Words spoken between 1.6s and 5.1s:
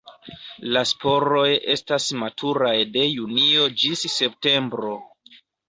estas maturaj de junio ĝis septembro.